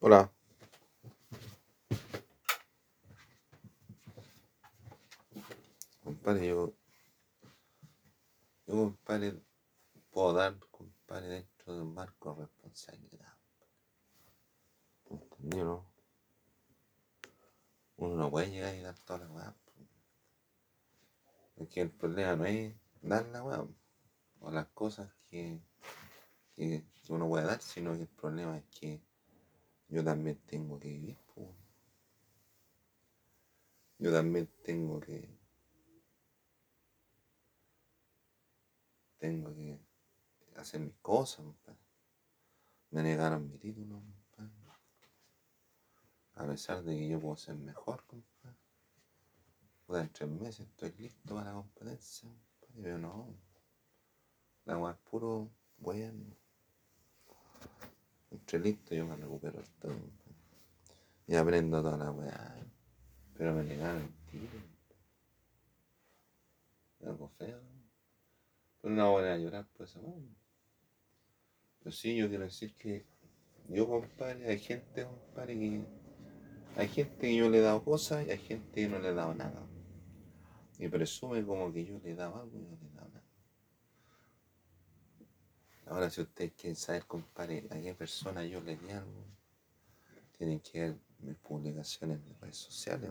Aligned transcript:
Hola. 0.00 0.30
Compadre, 6.04 6.46
yo, 6.46 6.72
yo, 8.68 8.74
compadre, 8.74 9.42
puedo 10.12 10.34
dar, 10.34 10.56
compadre, 10.70 11.28
dentro 11.28 11.74
de 11.74 11.82
un 11.82 11.94
marco 11.94 12.32
de 12.32 12.42
responsabilidad. 12.42 13.34
¿Entendido, 15.10 15.64
no? 15.64 15.92
Uno 17.96 18.14
no 18.14 18.30
puede 18.30 18.52
llegar 18.52 18.76
y 18.76 18.82
dar 18.82 18.96
toda 19.00 19.18
la 19.18 19.30
weá. 19.32 19.56
Porque 21.56 21.80
el 21.80 21.90
problema 21.90 22.36
no 22.36 22.44
es 22.44 22.72
dar 23.02 23.26
la 23.26 23.42
weá 23.42 23.66
o 24.38 24.50
las 24.52 24.68
cosas 24.68 25.12
que, 25.28 25.60
que, 26.54 26.84
que 27.02 27.12
uno 27.12 27.28
puede 27.28 27.46
dar, 27.46 27.60
sino 27.60 27.94
que 27.94 28.02
el 28.02 28.08
problema 28.08 28.56
es 28.58 28.64
que 28.66 29.07
yo 29.88 30.04
también 30.04 30.38
tengo 30.46 30.78
que 30.78 30.88
vivir. 30.88 31.18
Yo 34.00 34.12
también 34.12 34.48
tengo 34.62 35.00
que 35.00 35.28
tengo 39.18 39.52
que 39.54 39.80
hacer 40.56 40.80
mis 40.80 40.94
cosas, 41.02 41.44
compadre. 41.44 41.80
Me 42.90 43.02
negaron 43.02 43.48
mi 43.48 43.58
título. 43.58 44.00
A 46.34 46.46
pesar 46.46 46.84
de 46.84 46.96
que 46.96 47.08
yo 47.08 47.20
puedo 47.20 47.36
ser 47.36 47.56
mejor, 47.56 48.04
compadre. 48.06 48.56
Puta, 49.84 50.02
en 50.02 50.12
tres 50.12 50.28
meses 50.28 50.68
estoy 50.68 50.92
listo 50.92 51.34
para 51.34 51.46
la 51.46 51.54
competencia, 51.54 52.28
compadre. 52.60 52.82
Pero 52.82 52.98
no. 52.98 53.34
La 54.64 54.90
es 54.90 54.96
puro 54.98 55.50
weón. 55.80 56.36
Entre 58.30 58.58
listo 58.58 58.94
yo 58.94 59.06
me 59.06 59.16
recupero 59.16 59.62
todo. 59.80 59.96
Y 61.26 61.34
aprendo 61.36 61.82
toda 61.82 61.96
la 61.96 62.10
weá. 62.10 62.56
Pero 63.34 63.54
me 63.54 63.64
negaron 63.64 64.02
el. 64.32 64.48
Es 67.00 67.06
algo 67.06 67.28
feo. 67.38 67.60
Pero 68.80 68.94
no 68.94 69.12
voy 69.12 69.24
a 69.24 69.38
llorar 69.38 69.66
por 69.68 69.86
esa 69.86 70.00
weá. 70.00 70.14
Pero 71.78 71.92
sí, 71.92 72.16
yo 72.16 72.28
quiero 72.28 72.44
decir 72.44 72.74
que 72.74 73.06
yo, 73.68 73.86
compadre, 73.86 74.48
hay 74.48 74.58
gente, 74.58 75.04
compadre, 75.04 75.58
que. 75.58 75.84
Hay 76.76 76.88
gente 76.88 77.18
que 77.18 77.36
yo 77.36 77.50
le 77.50 77.58
he 77.58 77.60
dado 77.60 77.84
cosas 77.84 78.26
y 78.26 78.30
hay 78.30 78.38
gente 78.38 78.82
que 78.82 78.88
no 78.88 78.98
le 78.98 79.08
he 79.08 79.14
dado 79.14 79.34
nada. 79.34 79.66
Y 80.78 80.88
presume 80.88 81.44
como 81.44 81.72
que 81.72 81.84
yo 81.84 81.98
le 81.98 82.12
he 82.12 82.14
dado 82.14 82.36
algo 82.36 82.56
y 82.56 82.62
no 82.62 82.70
le 82.70 82.86
he 82.86 82.90
dado. 82.94 82.97
Ahora, 85.88 86.10
si 86.10 86.20
ustedes 86.20 86.52
quieren 86.52 86.76
saber, 86.76 87.06
compadre, 87.06 87.66
a 87.70 87.80
qué 87.80 87.94
persona 87.94 88.44
yo 88.44 88.60
le 88.60 88.76
di 88.76 88.90
algo, 88.90 89.24
tienen 90.36 90.60
que 90.60 90.80
ver 90.80 90.98
mis 91.20 91.36
publicaciones 91.36 92.20
en 92.20 92.28
las 92.28 92.40
redes 92.40 92.56
sociales. 92.58 93.10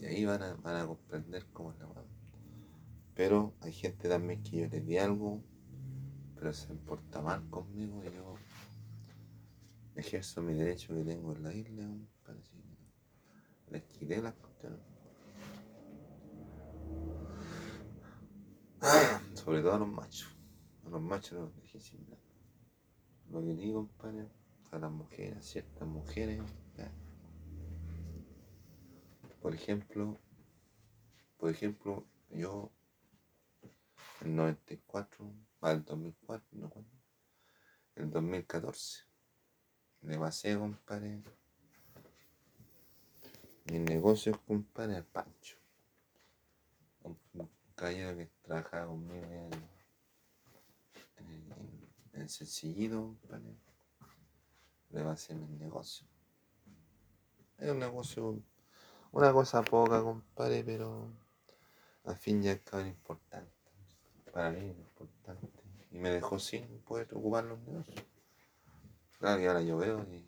Y 0.00 0.06
ahí 0.06 0.24
van 0.24 0.42
a, 0.42 0.54
van 0.54 0.76
a 0.76 0.86
comprender 0.86 1.46
cómo 1.52 1.70
es 1.70 1.78
la 1.78 1.86
weá. 1.86 2.04
Pero 3.14 3.54
hay 3.60 3.72
gente 3.72 4.08
también 4.08 4.42
que 4.42 4.56
yo 4.62 4.66
le 4.66 4.80
di 4.80 4.98
algo, 4.98 5.40
pero 6.34 6.52
se 6.52 6.74
porta 6.74 7.22
mal 7.22 7.48
conmigo 7.48 8.02
y 8.02 8.12
yo 8.12 8.34
ejerzo 9.94 10.42
mi 10.42 10.54
derecho 10.54 10.92
que 10.92 11.04
tengo 11.04 11.32
en 11.32 11.42
la 11.44 11.54
isla, 11.54 11.84
así 12.26 12.58
que 12.58 13.72
Les 13.72 13.84
quité 13.84 14.20
las 14.20 14.34
cuestiones. 14.34 14.93
Sobre 19.34 19.62
todo 19.62 19.74
a 19.74 19.78
los 19.78 19.88
machos. 19.88 20.36
A 20.86 20.90
los 20.90 21.00
machos 21.00 21.32
no 21.32 21.46
los 21.46 21.56
dejé 21.56 21.80
sin 21.80 22.04
nada. 22.04 22.22
Lo 23.30 23.40
que 23.40 23.54
digo, 23.54 23.86
compadre, 23.88 24.28
a 24.70 24.78
las 24.78 24.90
mujeres, 24.90 25.38
a 25.38 25.42
ciertas 25.42 25.88
mujeres, 25.88 26.42
por 29.40 29.54
ejemplo, 29.54 30.18
por 31.36 31.50
ejemplo, 31.50 32.06
yo 32.30 32.72
en 34.22 34.36
94, 34.36 35.32
al 35.60 35.84
2004, 35.84 36.48
no 36.52 36.72
el 37.96 38.10
2014, 38.10 39.04
le 40.00 40.18
pasé, 40.18 40.58
compadre, 40.58 41.22
mis 43.66 43.80
negocios, 43.80 44.38
compadre, 44.46 44.96
al 44.96 45.04
Pancho. 45.04 45.58
Caballero 47.74 48.16
que 48.16 48.30
trabajaba 48.42 48.86
conmigo 48.86 49.26
en, 49.26 49.52
en, 51.18 51.90
en 52.12 52.28
Sencillito, 52.28 53.16
compadre. 53.20 53.56
Le 54.90 55.02
pasé 55.02 55.34
mis 55.34 55.50
negocios. 55.50 56.08
Es 57.58 57.70
un 57.70 57.78
negocio, 57.78 58.40
una 59.12 59.32
cosa 59.32 59.62
poca, 59.62 60.02
compadre, 60.02 60.62
pero 60.64 61.10
al 62.04 62.16
fin 62.16 62.42
y 62.44 62.48
al 62.48 62.62
cabo 62.62 62.84
importante. 62.84 63.52
Para 64.32 64.50
mí 64.50 64.58
era 64.58 64.78
importante. 64.78 65.48
Y 65.90 65.98
me 65.98 66.10
dejó 66.10 66.38
sin 66.38 66.80
poder 66.80 67.08
ocupar 67.14 67.44
los 67.44 67.58
negocios. 67.60 68.04
Claro 69.18 69.40
que 69.40 69.48
ahora 69.48 69.62
yo 69.62 69.76
veo 69.78 70.02
y 70.12 70.26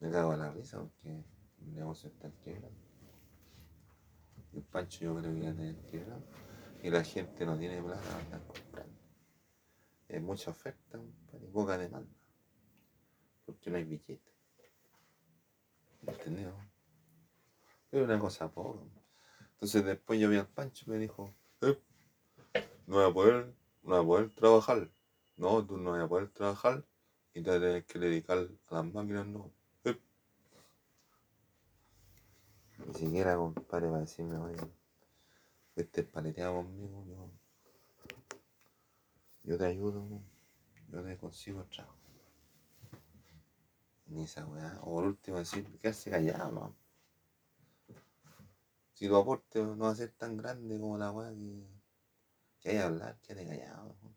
me 0.00 0.10
cago 0.10 0.32
a 0.32 0.36
la 0.36 0.50
risa 0.50 0.78
porque 0.80 1.08
el 1.08 1.74
negocio 1.74 2.10
está 2.10 2.30
quebrado. 2.42 2.83
El 4.54 4.62
Pancho 4.62 5.04
yo 5.04 5.16
creo 5.16 5.34
que 5.34 5.40
ya 5.40 5.50
está 5.50 5.90
quebrado. 5.90 6.22
Y 6.82 6.90
la 6.90 7.02
gente 7.02 7.44
no 7.44 7.58
tiene 7.58 7.82
plata 7.82 8.02
para 8.02 8.18
andar 8.18 8.42
comprando. 8.46 8.94
Hay 10.08 10.20
mucha 10.20 10.50
oferta, 10.50 11.00
y 11.42 11.46
poca 11.46 11.76
demanda. 11.76 12.14
Porque 13.46 13.70
no 13.70 13.76
hay 13.76 13.84
billetes. 13.84 14.34
¿Entendido? 16.06 16.54
Pero 17.90 18.04
una 18.04 18.18
cosa 18.18 18.50
poca. 18.50 18.80
Entonces 19.52 19.84
después 19.84 20.20
yo 20.20 20.28
vi 20.28 20.36
al 20.36 20.46
Pancho 20.48 20.84
y 20.86 20.90
me 20.90 20.98
dijo, 20.98 21.34
"Eh, 21.62 21.78
no 22.86 22.96
voy 22.96 23.10
a 23.10 23.12
poder, 23.12 23.54
no 23.82 23.94
voy 23.96 23.98
a 24.02 24.06
poder 24.06 24.30
trabajar. 24.30 24.90
No, 25.36 25.64
tú 25.64 25.78
no 25.78 25.92
vas 25.92 26.02
a 26.02 26.08
poder 26.08 26.28
trabajar 26.28 26.84
y 27.32 27.42
te 27.42 27.58
tienes 27.58 27.84
que 27.84 27.98
dedicar 27.98 28.38
a 28.68 28.74
las 28.74 28.84
máquinas, 28.92 29.26
no. 29.26 29.50
Eh. 29.84 29.98
Ni 32.86 32.94
siquiera, 32.94 33.36
compadre, 33.36 33.88
para 33.88 34.00
decirme, 34.00 34.36
oye, 34.36 34.56
este 35.76 36.02
paleteado 36.04 36.56
conmigo, 36.56 37.04
yo, 37.06 37.30
yo 39.42 39.58
te 39.58 39.66
ayudo, 39.66 40.22
yo 40.88 41.02
te 41.02 41.16
consigo 41.16 41.62
el 41.62 41.68
trabajo. 41.68 41.98
Ni 44.06 44.24
esa 44.24 44.46
weá. 44.46 44.78
O 44.82 44.94
por 44.94 45.04
último 45.04 45.38
decir, 45.38 45.66
quedarse 45.78 46.10
callado, 46.10 46.52
no. 46.52 46.76
Si 48.92 49.08
tu 49.08 49.16
aporte 49.16 49.60
no 49.60 49.76
va 49.76 49.90
a 49.90 49.96
ser 49.96 50.12
tan 50.12 50.36
grande 50.36 50.78
como 50.78 50.98
la 50.98 51.10
weá 51.10 51.30
que, 51.30 51.66
que 52.60 52.68
hay 52.68 52.76
que 52.76 52.82
hablar, 52.82 53.18
quédate 53.22 53.46
callado. 53.48 53.96
¿no? 54.02 54.14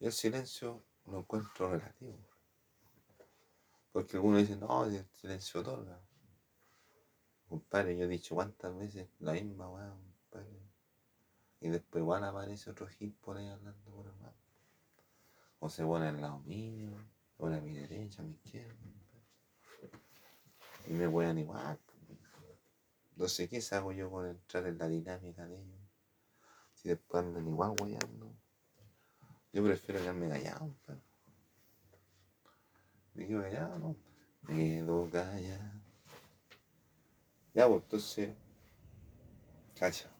Y 0.00 0.06
el 0.06 0.12
silencio 0.12 0.82
lo 1.06 1.20
encuentro 1.20 1.70
relativo. 1.70 2.18
Porque 3.92 4.16
algunos 4.16 4.40
dicen, 4.40 4.60
no, 4.60 4.84
el 4.84 5.06
silencio 5.12 5.60
otorga. 5.60 6.05
Compadre, 7.48 7.96
yo 7.96 8.04
he 8.04 8.08
dicho 8.08 8.34
cuántas 8.34 8.76
veces 8.76 9.08
la 9.20 9.32
misma 9.32 9.68
weá, 9.70 9.88
compadre. 9.90 10.60
Y 11.60 11.68
después 11.68 12.02
igual 12.02 12.24
aparece 12.24 12.70
otro 12.70 12.86
gil 12.88 13.12
por 13.14 13.36
ahí 13.36 13.46
hablando 13.48 13.90
por 13.90 14.12
más. 14.16 14.34
O 15.60 15.68
se 15.68 15.84
pone 15.84 16.08
al 16.08 16.20
lado 16.20 16.40
mío, 16.40 16.90
pone 17.36 17.56
a 17.56 17.60
mi 17.60 17.72
derecha, 17.72 18.22
a 18.22 18.24
mi 18.24 18.32
izquierda. 18.32 18.74
compadre. 18.74 19.06
Y 20.88 20.92
me 20.92 21.08
wean 21.08 21.38
igual. 21.38 21.78
pues. 21.86 21.96
Entonces, 23.12 23.48
¿qué 23.48 23.74
hago 23.74 23.92
yo 23.92 24.10
con 24.10 24.26
entrar 24.26 24.66
en 24.66 24.76
la 24.76 24.88
dinámica 24.88 25.46
de 25.46 25.60
ellos? 25.60 25.80
Si 26.74 26.88
después 26.88 27.24
andan 27.24 27.48
igual 27.48 27.74
weyando. 27.80 28.36
Yo 29.52 29.64
prefiero 29.64 30.00
quedarme 30.00 30.28
callado, 30.28 30.58
compadre. 30.58 31.00
Me 33.14 33.26
quedo 33.26 33.40
callado, 33.40 33.78
¿no? 33.78 33.96
Me 34.42 34.54
quedo 34.56 35.08
callado. 35.10 35.85
Ya, 37.56 37.66
pues 37.66 37.84
entonces, 37.84 38.34
cacha. 39.74 40.10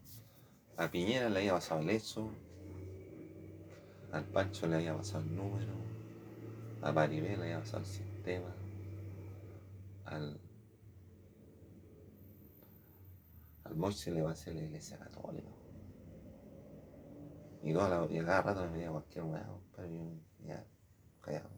A 0.78 0.90
Piñera 0.90 1.28
le 1.28 1.40
había 1.40 1.52
pasado 1.52 1.82
el 1.82 1.90
eso. 1.90 2.30
Al 4.10 4.24
Pancho 4.24 4.66
le 4.66 4.76
había 4.76 4.96
pasado 4.96 5.22
el 5.22 5.36
número. 5.36 5.74
A 6.80 6.94
Paribé 6.94 7.36
le 7.36 7.42
había 7.42 7.60
pasado 7.60 7.80
el 7.80 7.86
sistema. 7.86 8.56
Al. 10.06 10.40
Al 13.64 13.76
Moise 13.76 14.12
le 14.12 14.22
va 14.22 14.30
a 14.30 14.32
hacer 14.32 14.54
la 14.54 14.62
iglesia 14.62 14.98
católica. 14.98 15.50
Y, 17.62 17.74
toda 17.74 17.90
la, 17.90 18.10
y 18.10 18.18
a 18.18 18.24
cada 18.24 18.42
rato 18.42 18.70
me 18.70 18.86
cualquier 18.86 19.24
weá, 19.24 19.46
pero 19.74 19.88
yo 19.88 20.10
ya, 20.42 20.64
callado. 21.20 21.50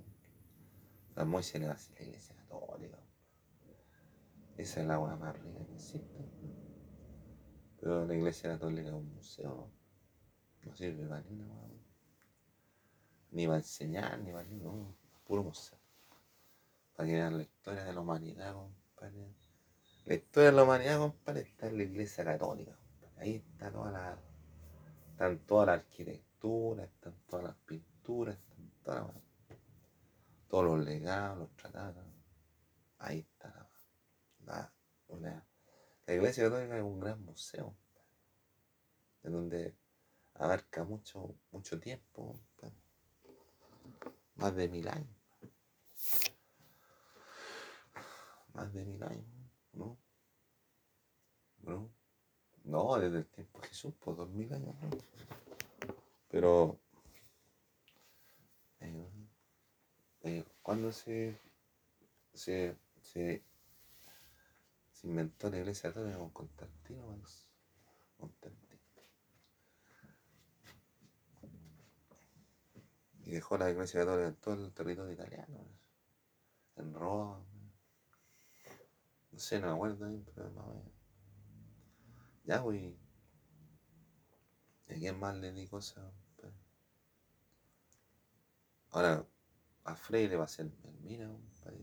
Al 1.15 1.27
Moise 1.27 1.61
le 1.61 1.67
va 1.67 1.73
a 1.73 1.77
hacer 1.77 2.01
la 2.01 2.07
iglesia 2.07 2.35
católica. 2.35 2.99
Esa 4.58 4.81
es 4.81 4.87
la 4.88 4.99
weá 4.99 5.14
más 5.14 5.38
rica 5.38 5.64
que 5.64 5.75
existe. 5.75 6.28
Pero 7.81 8.05
la 8.05 8.14
iglesia 8.14 8.50
católica 8.50 8.88
es 8.88 8.94
un 8.94 9.14
museo, 9.14 9.70
no, 10.64 10.75
sirve 10.75 11.06
para 11.06 11.22
ni 11.22 11.40
weá. 11.44 11.69
ni 13.31 13.46
va 13.46 13.55
a 13.55 13.58
enseñar, 13.58 14.19
ni 14.19 14.32
va 14.32 14.40
a 14.40 14.44
no, 14.44 14.96
puro 15.25 15.44
museo. 15.44 15.78
Para 16.96 17.06
que 17.08 17.14
vean 17.14 17.37
la 17.37 17.44
historia 17.44 17.84
de 17.84 17.93
la 17.93 18.00
humanidad, 18.00 18.52
compadre. 18.52 19.32
La 20.06 20.14
historia 20.14 20.50
de 20.50 20.56
la 20.56 20.64
humanidad, 20.64 20.99
compadre, 20.99 21.43
está 21.43 21.69
en 21.69 21.76
la 21.76 21.84
iglesia 21.84 22.25
católica. 22.25 22.76
Ahí 23.19 23.37
está 23.37 23.70
toda 23.70 23.93
la. 23.93 24.19
Están 25.12 25.38
toda 25.46 25.66
la 25.66 25.72
arquitectura, 25.75 26.82
están 26.84 27.14
todas 27.28 27.44
las 27.44 27.56
pinturas, 27.58 28.37
están 28.37 28.72
todas 28.82 29.14
todos 30.49 30.64
los 30.64 30.84
legados, 30.84 31.38
los 31.38 31.56
tratados. 31.56 32.05
Ahí 32.99 33.20
está 33.20 33.57
la, 34.49 34.73
la, 35.21 36.15
iglesia 36.15 36.45
católica 36.45 36.77
es 36.77 36.83
un 36.83 37.00
gran 37.00 37.23
museo, 37.25 37.77
en 39.23 39.33
donde 39.33 39.75
abarca 40.35 40.85
mucho, 40.85 41.35
mucho 41.53 41.79
tiempo, 41.79 42.41
más 44.37 44.55
de 44.55 44.69
mil 44.69 44.89
años. 44.89 45.17
Más 48.55 48.73
de 48.73 48.85
mil 48.85 49.03
años, 49.03 49.27
¿no? 49.73 49.99
¿No? 51.61 51.91
No, 52.65 52.99
desde 52.99 53.19
el 53.19 53.27
tiempo 53.27 53.61
de 53.61 53.69
Jesús, 53.69 53.94
por 53.94 54.17
dos 54.17 54.31
mil 54.31 54.53
años, 54.53 54.75
¿no? 54.81 54.91
Pero, 56.29 56.79
eh, 58.81 59.09
eh, 60.23 60.44
cuando 60.62 60.93
se, 60.93 61.39
se, 62.35 62.77
se, 63.01 63.43
se 65.00 65.06
inventó 65.06 65.49
la 65.49 65.59
iglesia 65.59 65.91
católica 65.91 66.19
con 66.19 66.31
Constantino, 66.31 67.23
Constantino. 68.17 68.81
Y 73.23 73.31
dejó 73.31 73.56
la 73.59 73.71
iglesia 73.71 74.00
católica 74.00 74.27
en 74.27 74.35
todo 74.35 74.55
el 74.55 74.73
territorio 74.73 75.12
italiano, 75.12 75.69
en 76.75 76.95
Roma. 76.95 77.47
No 79.31 79.39
sé, 79.39 79.61
no 79.61 79.69
me 79.69 79.73
acuerdo 79.75 80.25
pero 80.35 80.50
más. 80.50 80.67
Ya, 82.44 82.59
güey. 82.59 82.99
¿Y 84.89 84.94
a 84.94 84.97
quién 84.97 85.17
más 85.21 85.37
le 85.37 85.53
di 85.53 85.69
cosas? 85.69 86.12
Ahora, 88.91 89.25
a 89.85 89.94
Freire 89.94 90.37
va 90.37 90.44
a 90.44 90.49
ser 90.49 90.73
mira, 91.03 91.31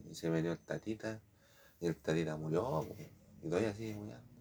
y 0.09 0.15
se 0.15 0.29
metió 0.29 0.51
el 0.51 0.59
tatita, 0.59 1.21
y 1.79 1.87
el 1.87 1.95
tatita 2.01 2.35
murió, 2.37 2.85
y 3.41 3.49
todavía 3.49 3.73
sigue 3.73 3.95
muriendo, 3.95 4.35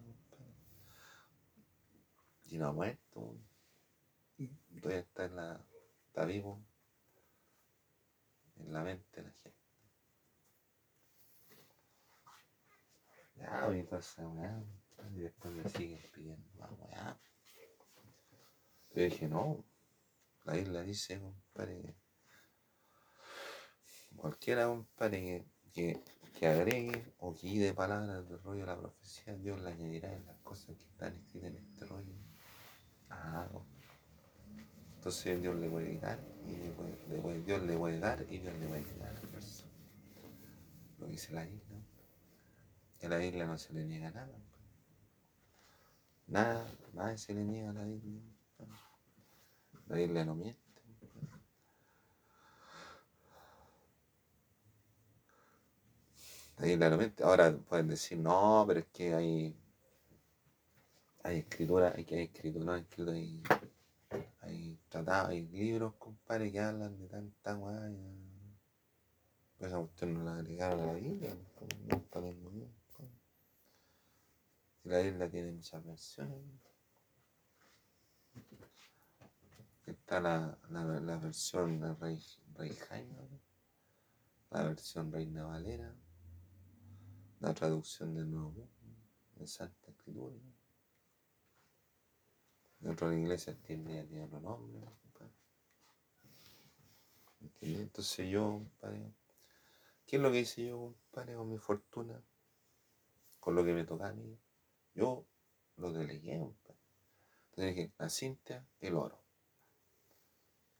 y 2.45 2.57
no 2.57 2.67
ha 2.67 2.71
muerto, 2.71 3.37
todavía 4.81 4.99
está 4.99 5.25
en 5.25 5.35
la, 5.35 5.65
está 6.07 6.25
vivo 6.25 6.63
en 8.57 8.71
la 8.71 8.83
mente 8.83 9.21
de 9.21 9.27
la 9.27 9.33
gente. 9.33 9.57
Ya, 13.35 13.63
ahorita 13.63 13.97
esa 13.97 14.27
weá, 14.29 14.63
y 15.13 15.19
después 15.19 15.53
me 15.53 15.69
siguen 15.69 16.01
pidiendo 16.13 16.49
más 16.57 16.71
weá. 16.79 17.19
Yo 18.93 19.01
dije, 19.03 19.27
no, 19.27 19.65
la 20.45 20.57
isla 20.57 20.81
dice, 20.83 21.19
compadre, 21.19 21.97
cualquiera, 24.15 24.67
compadre, 24.67 25.45
que, 25.73 26.01
que, 26.01 26.14
agregue 26.43 27.13
o 27.19 27.33
quite 27.33 27.73
palabras 27.73 28.27
del 28.27 28.41
rollo 28.43 28.61
de 28.61 28.65
la 28.67 28.77
profecía, 28.77 29.33
Dios 29.35 29.61
le 29.61 29.69
añadirá 29.71 30.13
en 30.13 30.25
las 30.25 30.37
cosas 30.39 30.75
que 30.75 30.85
están 30.85 31.13
escritas 31.15 31.51
en 31.51 31.57
este 31.57 31.85
rollo. 31.85 32.13
Ah, 33.09 33.47
entonces 34.97 35.39
Dios 35.41 35.55
le 35.57 35.69
puede 35.69 35.91
quitar 35.91 36.19
y 36.47 36.55
Dios 37.45 37.61
le 37.63 37.77
puede 37.77 37.99
dar 37.99 38.25
y 38.29 38.39
Dios 38.39 38.53
le 38.59 38.67
puede 38.67 38.83
a 39.03 39.13
la 39.13 39.21
persona. 39.21 39.71
Lo 40.97 41.07
dice 41.07 41.31
la 41.33 41.45
isla. 41.45 41.75
Que 42.97 43.05
a 43.05 43.09
la 43.09 43.23
isla 43.23 43.45
no 43.45 43.57
se 43.57 43.73
le 43.73 43.85
niega 43.85 44.09
nada. 44.11 44.37
Nada, 46.27 46.67
nada 46.93 47.17
se 47.17 47.33
le 47.33 47.43
niega 47.43 47.69
a 47.69 47.73
la 47.73 47.87
isla. 47.87 48.21
La 49.87 50.01
isla 50.01 50.25
no 50.25 50.35
miente. 50.35 50.64
No 56.57 56.97
miente. 56.97 57.23
Ahora 57.23 57.55
pueden 57.57 57.87
decir, 57.87 58.17
no, 58.17 58.63
pero 58.67 58.79
es 58.79 58.85
que 58.87 59.13
hay, 59.13 59.55
hay 61.23 61.39
escritura, 61.39 61.93
hay 61.95 62.05
hay 62.09 62.23
escritura, 62.23 62.65
no 62.65 62.73
hay 62.73 62.81
escritura, 62.81 63.17
hay 63.17 63.43
hay 64.45 64.79
tratados, 64.89 65.29
hay 65.29 65.47
libros, 65.47 65.95
compadre, 65.97 66.51
que 66.51 66.59
hablan 66.59 66.97
de 66.97 67.07
tanta 67.07 67.57
weá. 67.57 67.91
Pues 69.57 69.73
a 69.73 69.79
usted 69.79 70.07
no 70.07 70.23
la 70.23 70.35
agregaron 70.35 70.81
a 70.81 70.85
la 70.87 70.93
Biblia, 70.93 71.35
no 71.87 71.97
está 71.97 72.19
bien. 72.19 72.37
Si 74.83 74.89
la 74.89 74.99
Biblia 74.99 75.29
tiene 75.29 75.51
muchas 75.51 75.83
versiones. 75.83 76.37
Está 79.87 80.19
la, 80.19 80.57
la, 80.69 80.83
la 80.83 81.17
versión 81.17 81.79
de 81.79 81.93
Rey, 81.95 82.19
Rey 82.55 82.75
Jaime, 82.75 83.39
la 84.51 84.63
versión 84.63 85.11
Reina 85.11 85.45
Valera, 85.45 85.93
la 87.45 87.53
traducción 87.53 88.15
del 88.15 88.31
Nuevo 88.31 88.49
Mundo, 88.49 88.73
de 89.35 89.45
Santa 89.45 89.91
Escritura. 89.91 90.35
En 92.81 92.89
otra 92.89 93.13
iglesia 93.13 93.55
tiene, 93.61 94.03
tiene 94.05 94.23
otro 94.23 94.39
nombre. 94.39 94.81
Entonces 97.61 98.31
yo, 98.31 98.45
compadre, 98.45 99.13
¿qué 100.07 100.15
es 100.15 100.21
lo 100.23 100.31
que 100.31 100.39
hice 100.39 100.65
yo, 100.65 100.79
compadre, 100.79 101.35
con 101.35 101.51
mi 101.51 101.59
fortuna? 101.59 102.19
Con 103.39 103.53
lo 103.53 103.63
que 103.63 103.73
me 103.73 103.83
toca 103.83 104.07
a 104.07 104.13
mí. 104.13 104.39
Yo 104.95 105.23
lo 105.77 105.93
delegué, 105.93 106.39
compadre. 106.39 106.79
Entonces 107.51 107.75
dije, 107.75 107.93
la 107.99 108.09
Cintia, 108.09 108.67
el 108.79 108.95
oro. 108.95 109.21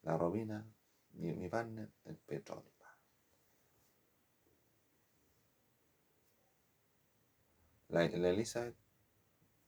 La 0.02 0.18
Robina, 0.18 0.66
mi, 1.14 1.32
mi 1.34 1.48
partner, 1.48 1.92
el 2.06 2.18
petróleo. 2.18 2.75
La, 7.96 8.10
la 8.10 8.30
Elizabeth, 8.30 8.76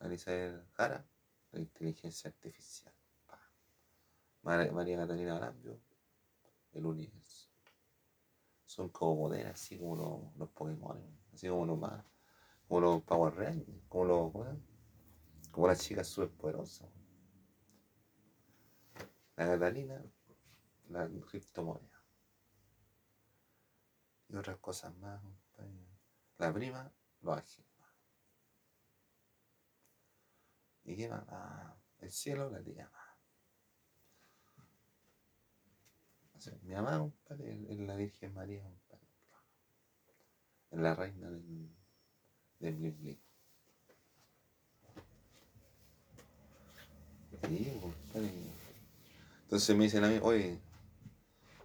Elizabeth 0.02 0.62
Jara, 0.74 1.08
la 1.54 1.60
inteligencia 1.62 2.30
artificial. 2.30 2.94
María 4.42 4.98
Catalina 4.98 5.38
Arambio, 5.38 5.80
el 6.74 6.86
universo. 6.86 7.48
Son 8.66 8.90
como 8.90 9.22
poderes, 9.22 9.54
así 9.54 9.80
como 9.80 9.96
los, 9.96 10.36
los 10.36 10.50
Pokémon, 10.50 11.02
así 11.34 11.48
como 11.48 11.66
los 11.66 11.80
más, 11.80 12.04
como 12.68 12.82
los 12.82 13.02
Power 13.04 13.34
Rangers, 13.34 13.82
como 13.88 14.04
los, 14.04 14.34
como 15.50 15.68
las 15.68 15.80
chicas 15.80 16.08
superpoderosas. 16.08 16.90
La 19.38 19.46
Catalina, 19.46 20.04
la 20.90 21.08
criptomoneda. 21.08 22.04
Y 24.28 24.36
otras 24.36 24.58
cosas 24.58 24.94
más, 24.98 25.24
La 26.40 26.52
prima, 26.52 26.92
lo 27.22 27.32
ágil. 27.32 27.67
¿Y 30.88 30.96
qué 30.96 31.10
más? 31.10 31.24
Ah, 31.28 31.76
el 32.00 32.10
cielo 32.10 32.50
la 32.50 32.62
llama. 32.62 33.04
O 36.34 36.40
sea, 36.40 36.54
mi 36.64 36.74
mamá, 36.74 36.98
compadre, 36.98 37.66
es 37.70 37.78
la 37.80 37.96
Virgen 37.98 38.34
María, 38.34 38.64
compadre. 38.64 39.08
Es 40.72 40.80
la 40.80 40.96
reina 40.96 41.30
del, 41.30 41.76
del 42.60 42.76
Blin 42.76 43.22
Sí, 47.42 47.80
compadre. 47.82 48.32
Entonces 49.44 49.76
me 49.76 49.84
dicen 49.84 50.06
a 50.06 50.08
mí, 50.08 50.20
oye, 50.22 50.62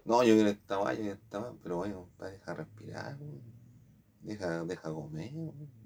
no, 0.03 0.21
yo 0.23 0.33
quiero 0.33 0.49
esta 0.49 0.75
guay, 0.75 0.97
yo 0.97 1.03
quiero 1.03 1.19
esta 1.21 1.53
pero 1.63 1.79
oye, 1.79 1.93
compadre, 1.93 2.33
deja 2.33 2.53
respirar, 2.53 3.17
deja, 4.19 4.65
deja 4.65 4.93
comer, 4.93 5.31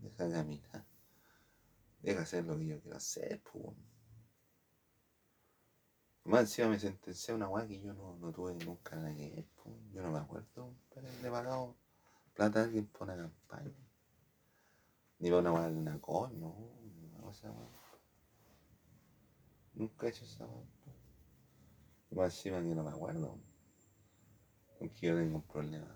deja 0.01 0.32
caminar. 0.32 0.97
Deja 2.01 2.22
hacer 2.22 2.46
lo 2.46 2.58
que 2.58 2.68
yo 2.68 2.80
quiero 2.82 2.98
hacer, 2.98 3.42
pues. 3.51 3.75
Más 6.25 6.42
encima 6.42 6.70
me 6.70 6.80
sentencié 6.80 7.32
a 7.32 7.36
una 7.38 7.50
weá 7.50 7.66
que 7.68 7.80
yo 7.80 7.94
no, 7.94 8.18
no 8.18 8.34
tuve 8.34 8.54
nunca 8.66 8.96
nada 8.98 9.16
que 9.16 9.30
ver. 9.30 9.48
Yo 9.94 10.01
no 10.01 10.12
me 10.12 10.20
acuerdo, 10.20 10.75
pero 10.94 11.08
le 11.22 11.27
he 11.27 11.32
pagado 11.32 11.77
plata 12.34 12.60
a 12.60 12.63
alguien 12.66 12.86
por 12.88 13.04
una 13.04 13.16
campaña. 13.16 13.74
Ni 15.20 15.30
para 15.30 15.39
una 15.39 15.54
weá 15.54 15.70
de 15.70 15.77
una 15.77 16.01
coña, 16.01 16.38
no, 16.38 16.50
una 16.50 17.22
cosa 17.22 17.50
weá. 17.51 17.70
Nunca 19.74 20.06
he 20.06 20.10
hecho 20.10 20.25
esa 20.25 20.46
weá. 20.46 20.66
Más 22.12 22.36
encima 22.36 22.62
que 22.62 22.75
no 22.75 22.84
me 22.84 22.89
acuerdo. 22.89 23.39
Porque 24.77 25.08
yo 25.08 25.16
tengo 25.16 25.38
un 25.38 25.44
problema, 25.44 25.96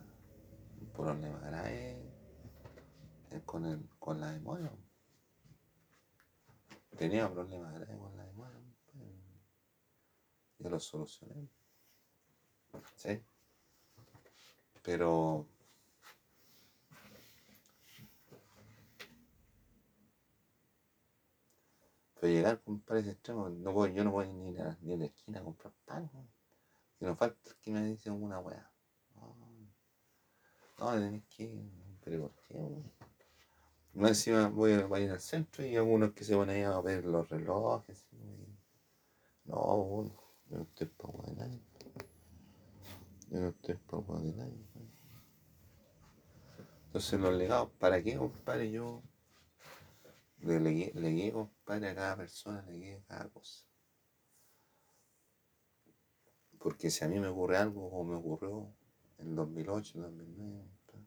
un 0.80 0.88
problema 0.94 1.40
grave 1.40 2.12
con, 3.46 3.66
el, 3.66 3.88
con 4.00 4.20
la 4.20 4.32
memoria. 4.32 4.72
Tenía 7.02 7.28
problemas 7.28 7.74
graves 7.74 7.98
con 7.98 8.16
la 8.16 8.24
demora, 8.24 8.62
pero 8.86 9.06
yo 10.60 10.70
lo 10.70 10.80
solucioné. 10.80 11.50
¿Sí? 12.96 13.20
Pero 14.84 15.48
Pero 22.20 22.34
llegar, 22.34 22.62
compadre, 22.62 23.02
ese 23.02 23.12
extremo, 23.14 23.50
no 23.50 23.74
puedo, 23.74 23.92
yo 23.92 24.04
no 24.04 24.12
puedo 24.12 24.32
ni 24.32 24.56
a, 24.60 24.78
ni 24.82 24.94
a 24.94 24.98
la 24.98 25.06
esquina 25.06 25.40
a 25.40 25.44
comprar 25.44 25.74
pan. 25.84 26.08
¿no? 26.14 26.28
Que 27.00 27.06
no 27.08 27.16
falta 27.16 27.56
que 27.64 27.72
me 27.72 27.84
dice 27.84 28.12
una 28.12 28.38
weá. 28.38 28.72
No, 29.16 29.36
no, 30.78 30.94
tenés 31.00 31.24
que 31.36 31.68
pero 32.04 32.28
¿por 32.28 32.36
qué, 32.44 32.54
weón? 32.60 33.01
No 34.02 34.08
encima 34.08 34.48
voy 34.48 34.74
a, 34.74 34.88
a 34.88 35.00
ir 35.00 35.12
al 35.12 35.22
centro 35.22 35.64
y 35.64 35.76
algunos 35.76 36.14
que 36.14 36.24
se 36.24 36.34
van 36.34 36.50
ahí 36.50 36.64
a 36.64 36.82
ver 36.82 37.06
los 37.06 37.30
relojes. 37.30 38.08
No, 39.46 39.58
weón, 39.76 40.12
yo 40.50 40.58
no 40.58 40.64
estoy 40.64 40.88
para 40.88 41.24
de 41.28 41.36
nadie. 41.36 41.62
Yo 43.30 43.42
no 43.42 43.50
estoy 43.50 43.76
para 43.76 44.22
de 44.22 44.34
nadie. 44.34 44.66
Entonces 46.88 47.20
los 47.20 47.36
legados, 47.36 47.70
¿para 47.78 48.02
qué, 48.02 48.18
compadre? 48.18 48.72
Yo 48.72 49.04
le 50.40 50.60
legué, 50.60 50.92
legué, 50.96 51.32
compadre, 51.32 51.90
a 51.90 51.94
cada 51.94 52.18
persona, 52.18 52.64
legué 52.64 53.04
cada 53.08 53.30
cosa. 53.30 53.68
Porque 56.58 56.90
si 56.90 57.06
a 57.06 57.08
mí 57.08 57.20
me 57.20 57.28
ocurre 57.28 57.58
algo 57.58 57.88
como 57.88 58.06
me 58.06 58.16
ocurrió 58.16 58.68
en 59.20 59.36
2008, 59.36 60.00
2009, 60.00 60.64
compadre, 60.88 61.06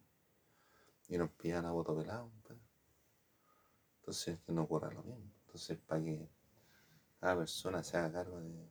y 1.08 1.18
nos 1.18 1.30
pillan 1.30 1.66
a 1.66 1.72
voto 1.72 1.96
pelado, 1.96 2.30
entonces 4.04 4.38
que 4.44 4.52
no 4.52 4.64
ocurra 4.64 4.90
lo 4.92 5.02
mismo. 5.02 5.32
Entonces, 5.46 5.78
para 5.78 6.04
que 6.04 6.28
cada 7.20 7.36
persona 7.38 7.82
se 7.82 7.96
haga 7.98 8.12
cargo 8.12 8.40
de, 8.40 8.68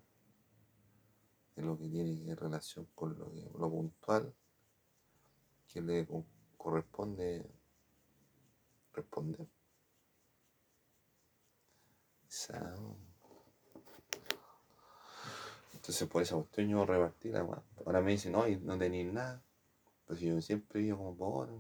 de 1.56 1.63
lo 1.63 1.75
que 1.80 1.90
tiene 1.90 2.22
ver 2.24 2.40
relación 2.40 2.86
con 2.94 3.18
lo, 3.18 3.32
lo 3.58 3.68
puntual 3.72 4.36
que 5.68 5.82
le 5.82 6.06
co- 6.06 6.25
corresponde 6.58 7.28
responder. 8.94 9.48
Entonces 15.74 16.08
por 16.08 16.22
esa 16.22 16.36
cuestión 16.36 16.70
yo 16.70 16.86
repartí 16.86 17.30
la 17.30 17.44
weá. 17.44 17.62
Ahora 17.86 18.02
me 18.02 18.12
dicen, 18.12 18.32
no, 18.32 18.48
y 18.48 18.56
no 18.58 18.78
tenéis 18.78 19.12
nada. 19.12 19.44
Pues 20.08 20.20
yo 20.20 20.42
siempre 20.42 20.82
vivo 20.82 20.98
como 21.00 21.18
pobre. 21.18 21.54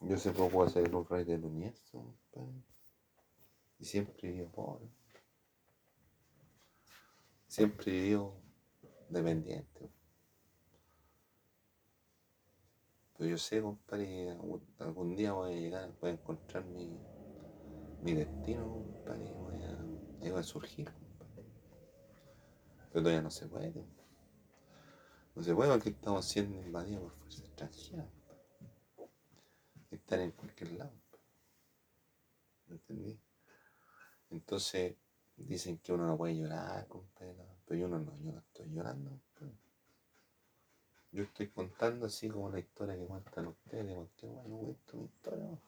Yo 0.00 0.16
siempre 0.18 0.48
puedo 0.48 0.68
ser 0.68 0.86
el 0.86 1.06
rey 1.06 1.24
del 1.24 1.44
universo, 1.44 2.04
compadre. 2.46 2.74
Y 3.78 3.84
siempre 3.84 4.30
vivo 4.30 4.50
pobre. 4.50 4.88
Siempre 7.46 7.92
vivo 7.92 8.40
dependiente. 9.08 9.90
Pero 13.16 13.30
yo 13.30 13.38
sé, 13.38 13.60
compadre, 13.60 14.30
algún- 14.78 15.16
día 15.16 15.32
voy 15.32 15.52
a 15.52 15.56
llegar, 15.56 15.92
voy 16.00 16.10
a 16.10 16.12
encontrar 16.14 16.64
mi, 16.66 16.96
mi 18.02 18.12
destino, 18.14 18.64
compadre, 18.72 19.32
voy 19.32 19.62
a, 19.64 19.76
voy 20.30 20.40
a 20.40 20.42
surgir, 20.42 20.88
compadre. 20.92 21.44
Pero 22.92 23.02
todavía 23.02 23.22
no 23.22 23.30
se 23.30 23.46
puede. 23.48 23.84
No 25.34 25.42
se 25.42 25.54
puede 25.54 25.70
porque 25.72 25.90
estamos 25.90 26.24
siendo 26.26 26.56
invadidos 26.60 27.02
por 27.02 27.12
fuerzas 27.18 27.44
extranjeras, 27.44 28.06
Están 29.90 30.20
en 30.20 30.32
cualquier 30.32 30.72
lado. 30.72 30.92
Compadre. 32.68 32.68
¿Me 32.68 32.74
entendí? 32.76 33.20
Entonces 34.30 34.96
dicen 35.36 35.78
que 35.78 35.92
uno 35.92 36.06
no 36.06 36.16
puede 36.16 36.36
llorar, 36.36 36.86
compadre, 36.88 37.34
no, 37.34 37.44
pero 37.66 37.80
yo 37.80 37.88
no, 37.88 37.98
no, 37.98 38.16
yo 38.18 38.32
no 38.32 38.38
estoy 38.38 38.70
llorando. 38.70 39.20
Yo 41.10 41.22
estoy 41.22 41.48
contando 41.48 42.06
así 42.06 42.28
como 42.28 42.50
la 42.50 42.58
historia 42.58 42.94
que 42.94 43.06
cuentan 43.06 43.46
ustedes, 43.46 43.94
porque 43.94 44.26
bueno, 44.26 44.58
cuento 44.58 44.96
mi 44.98 45.04
historia. 45.06 45.44
¿no? 45.44 45.60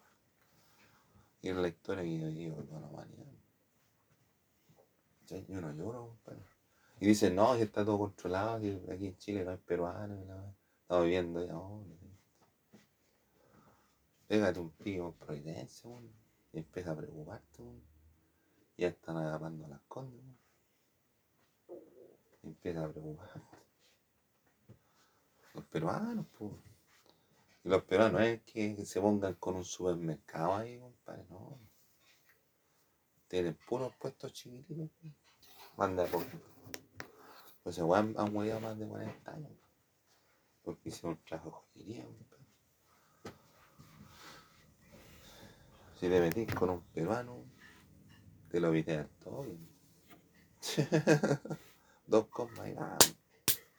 Y 1.43 1.49
es 1.49 1.57
la 1.57 1.69
historia 1.69 2.03
que 2.05 2.19
yo 2.19 2.29
digo 2.29 2.63
la 2.71 2.77
humanidad. 2.87 3.27
¿Cachai? 5.21 5.47
Yo 5.49 5.61
no 5.63 5.73
lloro, 5.73 6.09
compadre. 6.09 6.43
Y 7.01 7.07
dicen, 7.07 7.35
no, 7.35 7.57
que 7.57 7.63
está 7.63 7.83
todo 7.85 7.99
controlado, 7.99 8.61
que 8.61 8.79
aquí 8.93 9.07
en 9.07 9.17
Chile 9.17 9.45
no 9.45 9.53
hay 9.53 9.59
la 9.69 9.83
weá. 9.83 10.55
estamos 10.83 11.05
viviendo 11.05 11.47
ya, 11.47 11.53
no. 11.53 11.83
Pégate 14.29 14.61
un 14.61 14.71
pico 14.71 15.07
en 15.07 15.13
Providencia, 15.15 15.89
weón, 15.89 16.13
empieza 16.53 16.93
a 16.93 16.97
preocuparte, 16.97 17.63
weón. 17.63 17.83
Ya 18.77 18.89
están 18.89 19.17
agarrando 19.17 19.69
las 19.69 19.81
condes, 19.83 20.21
weón. 20.23 20.39
Empieza 22.43 22.85
a 22.85 22.89
preocuparte. 22.89 23.41
Los 25.55 25.65
peruanos, 25.67 26.27
pues. 26.39 26.53
Y 27.65 27.69
los 27.69 27.83
peruanos 27.85 28.13
no 28.15 28.21
es 28.21 28.43
que 28.43 28.85
se 28.87 29.01
pongan 29.01 29.35
con 29.35 29.57
un 29.57 29.65
supermercado 29.65 30.55
ahí, 30.55 30.79
compadre, 30.79 31.25
no. 31.29 31.59
Tienen 33.29 33.57
puros 33.69 33.95
puestos 33.97 34.33
chiquititos. 34.33 34.89
pues. 35.01 35.13
Manda 35.77 36.07
por. 36.07 36.25
Pues 37.63 37.77
se 37.77 37.83
han, 37.83 38.15
hueveado 38.35 38.61
más 38.61 38.79
de 38.79 38.89
40 38.89 39.33
años. 39.33 39.53
Porque 40.63 40.89
hicieron 40.89 41.19
trabajo 41.25 41.67
joyería, 41.73 42.05
compadre. 42.05 42.40
Si 46.01 46.09
te 46.09 46.19
metís 46.19 46.55
con 46.55 46.71
un 46.71 46.81
peruano, 46.95 47.45
te 48.49 48.59
lo 48.59 48.71
viste 48.71 49.05
todo. 49.23 49.45
Dos 52.07 52.27
comas 52.29 52.69
y 52.71 52.73
va. 52.73 52.97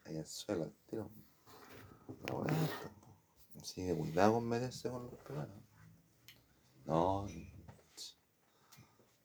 Ahí 0.06 0.18
al 0.18 0.28
suelo, 0.28 0.66
al 0.66 0.74
tiro. 0.86 1.10
Así 3.60 3.88
que 3.88 3.96
cuidado 3.96 4.34
con 4.34 4.48
meterse 4.48 4.92
con 4.92 5.06
los 5.06 5.16
peruanos. 5.16 5.64
No. 6.86 7.26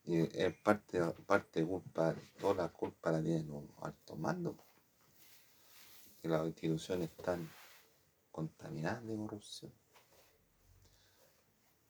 Y 0.04 0.20
es 0.34 0.54
parte, 0.60 0.98
parte 1.26 1.66
culpa, 1.66 2.14
toda 2.40 2.54
la 2.54 2.68
culpa 2.70 3.12
la 3.12 3.22
tienen 3.22 3.48
los 3.48 3.64
altos 3.82 4.18
mandos. 4.18 4.56
Que 6.22 6.28
las 6.28 6.46
instituciones 6.46 7.10
están 7.10 7.46
contaminadas 8.30 9.06
de 9.06 9.16
corrupción. 9.16 9.74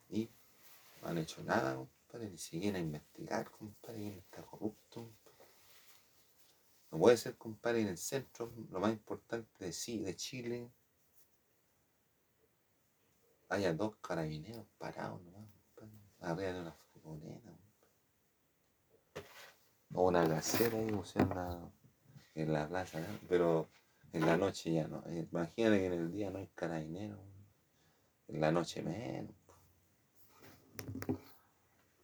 Y 0.09 0.36
no 1.07 1.13
han 1.13 1.19
hecho 1.19 1.43
nada, 1.45 1.77
compadre, 1.77 2.31
ni 2.31 2.39
siquiera 2.39 2.81
investigar, 2.81 3.49
compadre, 3.53 4.01
quién 4.01 4.19
está 4.19 4.43
corrupto. 4.43 5.13
No 6.91 6.99
puede 6.99 7.17
ser, 7.17 7.37
compadre, 7.37 7.83
en 7.83 7.89
el 7.89 7.99
centro, 7.99 8.53
lo 8.71 8.81
más 8.81 8.93
importante 8.93 9.65
de, 9.65 9.73
sí, 9.73 10.01
de 10.01 10.17
Chile, 10.17 10.69
haya 13.49 13.73
dos 13.73 13.97
carabineros 13.99 14.67
parados 14.79 15.23
nomás, 15.23 15.49
compadre, 15.77 15.93
arriba 16.21 16.53
de 16.53 16.61
una 16.61 16.73
furgoneta. 16.73 17.51
O 19.95 20.09
una 20.09 20.27
gacera 20.27 20.77
ahí, 20.77 21.73
en 22.35 22.53
la 22.53 22.69
plaza, 22.69 22.99
pero 23.29 23.71
en 24.13 24.27
la 24.27 24.37
noche 24.37 24.73
ya 24.73 24.89
no. 24.89 25.05
Imagínate 25.09 25.79
que 25.79 25.87
en 25.87 25.93
el 25.93 26.11
día 26.11 26.31
no 26.31 26.39
hay 26.39 26.49
carabineros, 26.49 27.21
en 28.27 28.41
la 28.41 28.51
noche 28.51 28.83
menos. 28.83 29.46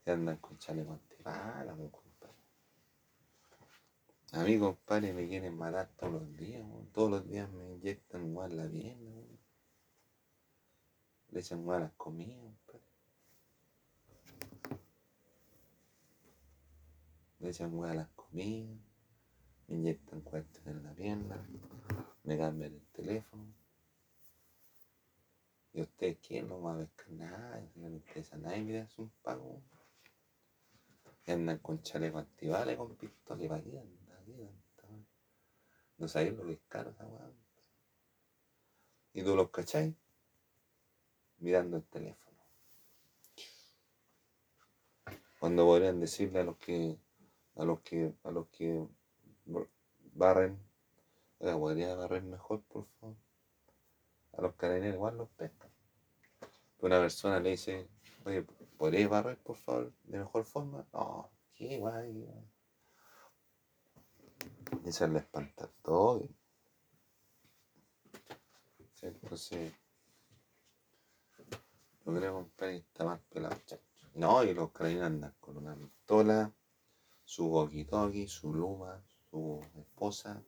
Y 0.05 0.11
andan 0.11 0.37
con 0.39 0.59
chaleco 0.59 0.93
antibalas, 0.93 1.77
po, 1.77 1.91
compadre. 1.91 2.37
A 4.33 4.43
mí, 4.45 4.59
compadre, 4.59 5.13
me 5.13 5.29
quieren 5.29 5.57
matar 5.57 5.89
todos 5.97 6.13
los 6.13 6.37
días, 6.37 6.63
po. 6.69 6.87
todos 6.93 7.11
los 7.11 7.29
días 7.29 7.51
me 7.53 7.71
inyectan 7.73 8.27
igual 8.27 8.57
la 8.57 8.69
pierna, 8.69 9.11
po. 9.11 9.39
le 11.31 11.41
echan 11.41 11.61
igual 11.61 11.81
las 11.83 11.93
comidas, 11.93 12.39
compadre. 12.67 12.87
Le 17.41 17.49
echan 17.49 17.73
igual 17.73 17.97
las 17.97 18.09
comidas, 18.09 18.79
me 19.69 19.75
inyectan 19.75 20.21
cuestiones 20.21 20.75
en 20.77 20.83
la 20.83 20.95
pierna, 20.95 21.49
me 22.25 22.39
cambian 22.39 22.75
el 22.75 22.87
teléfono. 22.93 23.62
¿Y 25.75 25.83
ustedes 25.83 26.19
quién? 26.27 26.49
No 26.49 26.61
va 26.61 26.75
a 26.75 26.79
pescar 26.79 27.11
nada, 27.11 27.71
no 27.77 27.89
les 27.89 28.01
interesa 28.01 28.37
a 28.37 28.39
nadie 28.39 28.63
mirarse 28.63 29.01
un 29.01 29.11
pago. 29.23 29.63
Y 31.27 31.31
andan 31.31 31.59
con 31.59 31.83
chaleco 31.83 32.19
antibales, 32.19 32.77
con 32.77 32.97
pistola, 32.97 33.43
¿y 33.43 33.49
para 33.49 33.63
qué 33.63 33.79
andan? 33.79 34.07
¿Para 34.07 34.25
qué? 34.25 34.51
No 35.99 36.09
sabéis 36.09 36.35
lo 36.35 36.45
que 36.45 36.55
es 36.55 36.61
caro 36.69 36.91
esa. 36.91 37.07
Y 39.15 39.23
tú 39.23 39.37
los 39.37 39.51
cacháis 39.51 39.95
mirando 41.39 41.77
el 41.77 41.85
teléfono. 41.85 42.39
Cuando 45.39 45.65
podrían 45.65 46.01
decirle 46.01 46.41
a 46.41 46.45
los 46.45 46.57
que, 46.57 46.99
a 47.57 47.65
los 47.65 47.81
que, 47.81 48.15
a 48.23 48.31
los 48.31 48.49
que 48.49 48.87
barren, 50.15 50.59
oiga, 51.39 51.59
podría 51.59 51.95
barrer 51.95 52.23
mejor, 52.23 52.63
por 52.63 52.87
favor. 53.01 53.17
A 54.33 54.43
los 54.43 54.55
carabineros 54.55 54.97
igual 54.97 55.17
los 55.19 55.29
pescan. 55.31 55.71
Una 56.79 56.99
persona 56.99 57.39
le 57.39 57.51
dice, 57.51 57.89
oye, 58.25 58.43
¿podrías 58.77 59.09
barrer, 59.09 59.39
por 59.39 59.57
favor, 59.57 59.93
de 60.05 60.19
mejor 60.19 60.45
forma? 60.45 60.87
No, 60.93 61.31
qué 61.55 61.79
guay. 61.79 62.27
Y 64.85 64.93
se 64.93 65.07
le 65.09 65.19
espanta 65.21 65.71
todo. 65.83 66.29
Entonces, 69.01 69.73
yo 72.05 72.15
creo, 72.15 72.35
compadre, 72.35 72.77
está 72.79 73.05
más 73.05 73.21
pelado. 73.31 73.57
No, 74.15 74.43
y 74.45 74.55
los 74.55 74.73
carabineros 74.73 75.07
andan 75.07 75.35
con 75.41 75.57
una 75.57 75.77
pistola, 75.77 76.53
su 77.25 77.47
walkie 77.47 78.29
su 78.29 78.53
luma, 78.53 79.03
su 79.31 79.65
esposa, 79.77 80.43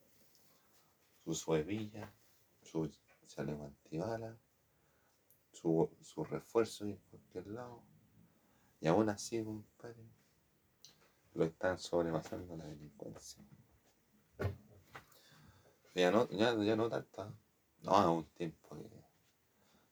su 1.24 1.34
suevilla, 1.34 2.12
su 2.62 2.90
chaleco 3.26 3.64
antibala, 3.64 4.36
su, 5.52 5.90
su 6.00 6.24
refuerzo 6.24 6.84
en 6.84 6.96
cualquier 7.10 7.46
lado. 7.48 7.82
Y 8.80 8.86
aún 8.86 9.08
así, 9.08 9.42
compadre, 9.42 10.04
lo 11.34 11.44
están 11.44 11.78
sobrepasando 11.78 12.56
la 12.56 12.66
delincuencia. 12.66 13.42
Ya 15.94 16.10
no, 16.10 16.28
ya, 16.30 16.54
ya 16.62 16.76
no 16.76 16.88
tanto. 16.88 17.36
No, 17.82 18.00
es 18.00 18.06
un 18.06 18.24
tiempo 18.34 18.76
que 18.76 19.04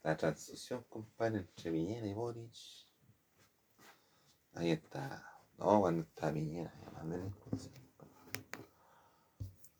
la 0.02 0.16
transición, 0.16 0.84
compadre, 0.88 1.38
entre 1.38 1.70
Piñera 1.70 2.06
y 2.06 2.14
Boris. 2.14 2.88
Ahí 4.54 4.72
está. 4.72 5.40
No, 5.58 5.80
cuando 5.80 6.02
está 6.02 6.32
Piñera, 6.32 6.74
ya 6.80 6.90
más 6.90 7.08
delincuencia. 7.08 7.72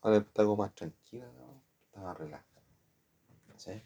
Ahora 0.01 0.17
está 0.17 0.41
algo 0.41 0.57
más 0.57 0.73
tranquila. 0.73 1.27
Está 1.85 2.01
más 2.01 2.17
relajada. 2.17 2.52
¿Sí? 3.63 3.81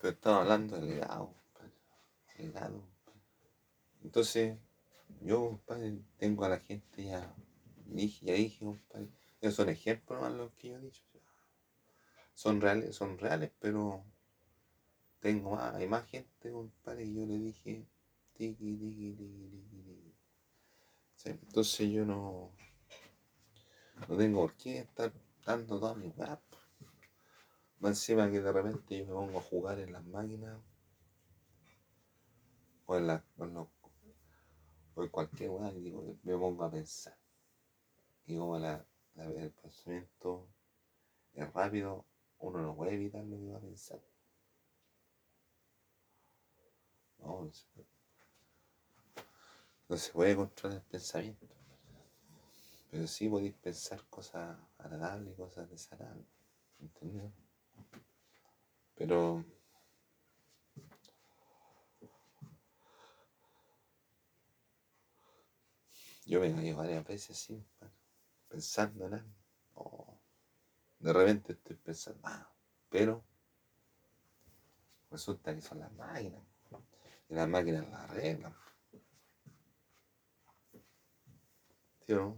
Pero 0.00 0.14
estamos 0.14 0.40
hablando 0.40 0.80
de 0.80 0.86
legado, 0.86 1.32
compadre. 1.32 1.72
Legado, 2.38 2.80
compadre. 2.80 3.20
Entonces, 4.02 4.58
yo, 5.20 5.44
compadre, 5.46 6.00
tengo 6.16 6.44
a 6.44 6.48
la 6.48 6.58
gente 6.58 7.04
ya. 7.04 7.32
Ya 7.86 8.34
dije, 8.34 8.64
compadre. 8.64 9.10
Esos 9.40 9.54
son 9.54 9.68
ejemplos 9.68 10.20
más 10.20 10.32
los 10.32 10.50
que 10.54 10.70
yo 10.70 10.76
he 10.76 10.80
dicho. 10.80 11.04
Son 12.34 12.60
reales, 12.60 12.96
son 12.96 13.16
reales, 13.16 13.52
pero 13.60 14.04
tengo 15.20 15.52
más, 15.52 15.76
hay 15.76 15.86
más 15.86 16.04
gente, 16.08 16.50
compadre, 16.50 17.04
y 17.04 17.14
yo 17.14 17.26
le 17.26 17.38
dije, 17.38 17.86
tiki, 18.32 18.76
tiki, 18.76 19.12
tiki, 19.12 19.14
tiki, 19.14 20.14
tiki. 21.14 21.30
entonces 21.30 21.90
yo 21.92 22.04
no, 22.04 22.50
no 24.08 24.16
tengo 24.16 24.40
por 24.40 24.56
qué 24.56 24.78
estar 24.78 25.12
dando 25.46 25.78
toda 25.78 25.94
mi 25.94 26.08
weá. 26.08 26.40
Más 27.82 27.90
encima 27.90 28.30
que 28.30 28.40
de 28.40 28.52
repente 28.52 28.96
yo 28.96 29.06
me 29.06 29.12
pongo 29.12 29.40
a 29.40 29.42
jugar 29.42 29.80
en 29.80 29.92
las 29.92 30.04
máquinas 30.04 30.56
o 32.86 32.96
en, 32.96 33.08
la, 33.08 33.24
o 34.94 35.02
en 35.02 35.08
cualquier 35.08 35.50
weá 35.50 35.72
y 35.72 35.92
me 36.22 36.38
pongo 36.38 36.62
a 36.62 36.70
pensar. 36.70 37.18
Y 38.24 38.36
como 38.36 38.56
la, 38.56 38.86
el 39.16 39.50
pensamiento 39.50 40.46
es 41.34 41.52
rápido, 41.52 42.06
uno 42.38 42.62
no 42.62 42.76
puede 42.76 42.94
evitar 42.94 43.24
lo 43.24 43.36
que 43.36 43.50
va 43.50 43.56
a 43.56 43.60
pensar. 43.60 44.00
No, 47.18 47.46
no 49.88 49.98
se 49.98 50.12
puede. 50.12 50.36
No 50.36 50.44
controlar 50.44 50.78
el 50.78 50.84
pensamiento. 50.84 51.48
Pero 52.92 53.08
sí 53.08 53.28
podéis 53.28 53.54
pensar 53.54 54.06
cosas 54.08 54.56
agradables 54.78 55.34
y 55.34 55.36
cosas 55.36 55.68
desagradables. 55.68 56.28
¿Entendido? 56.78 57.41
Pero 58.94 59.44
yo 66.24 66.40
me 66.40 66.54
caído 66.54 66.76
varias 66.78 67.06
veces 67.06 67.30
así, 67.30 67.64
pensando 68.48 69.06
en 69.06 69.14
algo. 69.14 70.18
de 70.98 71.12
repente 71.12 71.52
estoy 71.52 71.76
pensando, 71.76 72.20
ah, 72.24 72.50
pero 72.88 73.24
resulta 75.10 75.54
que 75.54 75.60
son 75.60 75.80
las 75.80 75.92
máquinas. 75.92 76.42
Y 77.28 77.34
las 77.34 77.48
máquinas 77.48 77.88
las 77.88 78.10
arreglan. 78.10 78.54
¿Tío? 82.06 82.36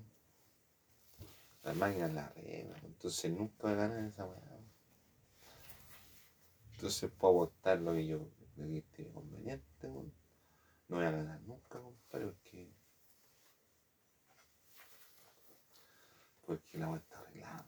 Las 1.63 1.77
máquinas 1.77 2.13
las 2.13 2.31
arreglan. 2.31 2.85
Entonces 2.85 3.31
nunca 3.31 3.75
ganar 3.75 4.05
esa 4.05 4.25
weá. 4.25 4.54
Entonces 6.75 7.11
puedo 7.11 7.45
apostar 7.45 7.81
lo 7.81 7.95
que 7.95 8.07
yo 8.07 8.19
lo 8.57 8.67
que 8.69 8.79
esté 8.79 9.11
conveniente, 9.11 9.89
no 9.89 10.97
voy 10.97 11.05
a 11.05 11.11
ganar 11.11 11.41
nunca, 11.43 11.81
compadre, 11.81 12.27
porque. 12.27 12.71
Porque 16.47 16.79
la 16.79 16.95
está 16.97 17.19
arreglada. 17.19 17.67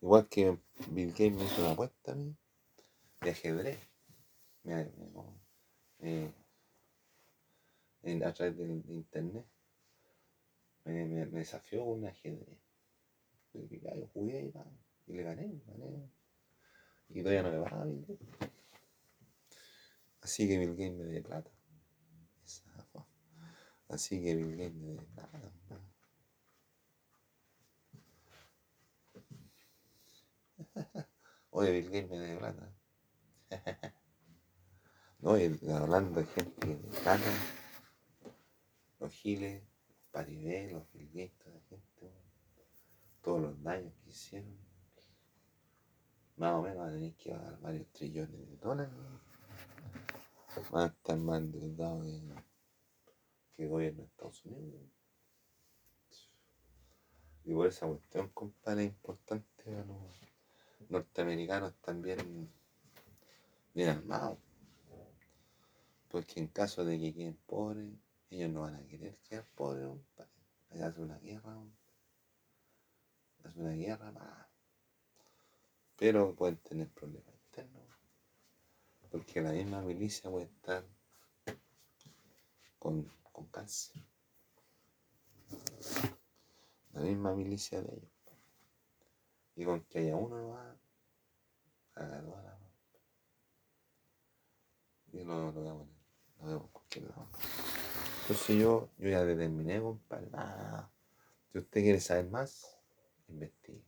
Igual 0.00 0.28
que 0.28 0.58
Bill 0.90 1.10
Gates 1.10 1.32
me 1.32 1.44
hizo 1.44 1.60
una 1.60 1.72
apuesta 1.72 2.12
a 2.12 2.14
mí 2.14 2.34
de 3.20 3.30
ajedrez. 3.30 3.78
A 8.24 8.32
través 8.32 8.56
de, 8.56 8.64
internet. 8.88 9.46
Me, 10.84 11.26
desafió 11.26 11.84
un 11.84 12.06
ajedrez. 12.06 12.58
Y 13.52 13.80
yo 13.80 14.06
jugué 14.14 14.52
y, 15.06 15.12
le 15.12 15.22
gané, 15.22 15.60
gané. 15.66 16.17
Y 17.10 17.22
todavía 17.22 17.42
no 17.42 17.50
me 17.50 17.58
va 17.58 17.84
Bill 17.84 18.04
Gates. 18.06 18.28
Así 20.20 20.46
que 20.46 20.58
Bill 20.58 20.76
Gates 20.76 20.94
me 20.94 21.04
dé 21.04 21.22
plata. 21.22 21.50
Así 23.88 24.22
que 24.22 24.36
Bill 24.36 24.56
Gates 24.56 24.74
me 24.74 24.88
dé 24.88 25.02
plata. 25.14 25.52
Oye, 31.50 31.72
Bill 31.72 31.90
Gates 31.90 32.10
me 32.10 32.18
dé 32.18 32.36
plata. 32.36 32.74
no, 35.20 35.38
y 35.38 35.44
hablando 35.72 36.20
de 36.20 36.26
gente 36.26 36.60
que 36.60 36.76
me 36.76 37.00
plata, 37.00 37.32
los 39.00 39.10
giles, 39.12 39.62
los 39.88 39.98
paribés, 40.10 40.72
los 40.72 40.92
Bill 40.92 41.08
Gates, 41.08 41.38
toda 41.38 41.58
gente, 41.70 42.12
todos 43.22 43.40
los 43.40 43.62
daños 43.62 43.94
que 44.04 44.10
hicieron 44.10 44.67
más 46.38 46.54
o 46.54 46.62
menos 46.62 46.78
van 46.78 46.88
a 46.88 46.92
tener 46.92 47.14
que 47.14 47.30
pagar 47.30 47.60
varios 47.60 47.88
trillones 47.88 48.48
de 48.48 48.56
dólares. 48.58 48.94
Van 50.70 50.84
a 50.84 50.86
estar 50.86 51.18
más 51.18 51.40
endeudados 51.40 52.06
que, 53.56 53.62
el 53.64 53.68
gobierno 53.68 54.02
de 54.02 54.06
Estados 54.06 54.44
Unidos. 54.44 54.82
Y 57.44 57.54
por 57.54 57.66
esa 57.66 57.86
cuestión, 57.86 58.28
compadre, 58.28 58.84
es 58.84 58.90
importante 58.90 59.74
a 59.74 59.84
los 59.84 60.90
norteamericanos 60.90 61.74
también 61.80 62.48
bien 63.74 63.88
armados. 63.88 64.38
Porque 66.08 66.40
en 66.40 66.48
caso 66.48 66.84
de 66.84 66.98
que 67.00 67.14
queden 67.14 67.38
pobres, 67.46 67.90
ellos 68.30 68.50
no 68.50 68.62
van 68.62 68.76
a 68.76 68.86
querer 68.86 69.18
quedar 69.28 69.44
pobres, 69.56 69.86
compadre. 69.86 70.30
Allá 70.70 70.86
hace 70.86 71.00
una 71.00 71.18
guerra, 71.18 71.56
hace 73.44 73.60
una 73.60 73.72
guerra 73.72 74.12
más 74.12 74.47
pero 75.98 76.34
pueden 76.34 76.56
tener 76.58 76.88
problemas 76.88 77.34
internos. 77.46 77.82
Porque 79.10 79.42
la 79.42 79.52
misma 79.52 79.82
milicia 79.82 80.30
puede 80.30 80.46
estar 80.46 80.84
con, 82.78 83.10
con 83.32 83.46
cáncer. 83.46 84.00
La 86.92 87.00
misma 87.00 87.34
milicia 87.34 87.82
de 87.82 87.92
ellos. 87.92 88.12
Y 89.56 89.64
con 89.64 89.80
que 89.82 89.98
haya 89.98 90.14
uno 90.14 90.40
no 90.40 90.48
va 90.50 90.76
a 91.96 92.02
la 92.04 92.22
la 92.22 92.58
Y 95.12 95.24
lo, 95.24 95.50
lo 95.50 95.64
vemos, 95.64 95.88
lo 96.38 96.46
vemos 96.46 96.62
en 96.62 96.68
cualquier 96.68 97.04
lado. 97.06 97.28
Entonces 98.22 98.56
yo, 98.56 98.90
yo 98.98 99.08
ya 99.08 99.24
determiné, 99.24 99.80
compadre. 99.80 100.28
Ah, 100.34 100.88
si 101.50 101.58
usted 101.58 101.80
quiere 101.80 101.98
saber 101.98 102.28
más, 102.30 102.78
investigue. 103.26 103.87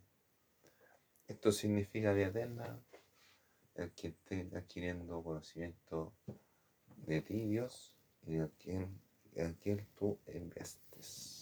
Esto 1.31 1.53
significa 1.53 2.13
vida 2.13 2.27
eterna, 2.27 2.77
el 3.77 3.93
que 3.93 4.09
esté 4.09 4.51
adquiriendo 4.53 5.23
conocimiento 5.23 6.13
de 7.07 7.23
ti, 7.23 7.47
Dios, 7.47 7.95
y 8.27 8.33
de 8.33 8.51
quien, 8.59 9.01
en 9.37 9.55
quien 9.55 9.87
tú 9.97 10.19
investes. 10.35 11.40